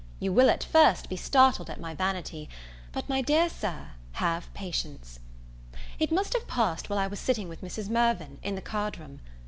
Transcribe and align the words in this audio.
You 0.19 0.33
will 0.33 0.49
at 0.49 0.63
first 0.63 1.09
be 1.09 1.15
startled 1.15 1.69
at 1.69 1.79
my 1.79 1.93
vanity; 1.93 2.49
but, 2.91 3.07
my 3.07 3.21
dear 3.21 3.49
Sir, 3.49 3.89
have 4.13 4.51
patience! 4.55 5.19
It 5.99 6.11
must 6.11 6.33
have 6.33 6.47
passed 6.47 6.89
while 6.89 6.97
I 6.97 7.05
was 7.05 7.19
sitting 7.19 7.47
with 7.47 7.61
Mrs. 7.61 7.87
Mirvan, 7.87 8.39
in 8.41 8.55
the 8.55 8.61
card 8.63 8.97
room. 8.97 9.21